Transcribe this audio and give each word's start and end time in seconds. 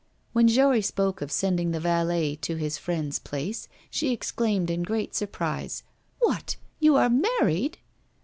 When 0.33 0.47
Jory 0.47 0.81
spoke 0.81 1.21
of 1.21 1.31
sending 1.31 1.69
the 1.69 1.79
valet 1.79 2.35
to 2.37 2.55
his 2.55 2.79
friend's 2.79 3.19
place, 3.19 3.67
she 3.91 4.11
exclaimed 4.11 4.71
in 4.71 4.81
great 4.81 5.13
surprise: 5.13 5.83
'What! 6.21 6.55
you 6.79 6.95
are 6.95 7.07
married? 7.07 7.77